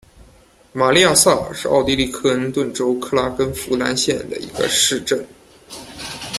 [0.73, 5.23] 玛丽亚萨尔是奥地利克恩顿州克拉根福兰县的一个市镇。